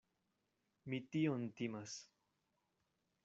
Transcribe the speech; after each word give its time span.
Mi 0.93 0.99
tion 1.15 1.45
timas. 1.59 1.97